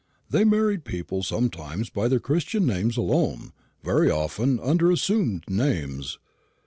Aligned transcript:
They 0.31 0.43
married 0.43 0.83
people 0.83 1.21
sometimes 1.21 1.91
by 1.91 2.07
their 2.07 2.19
Christian 2.19 2.65
names 2.65 2.97
alone 2.97 3.53
very 3.83 4.09
often 4.09 4.59
under 4.59 4.89
assumed 4.89 5.43
names. 5.47 6.17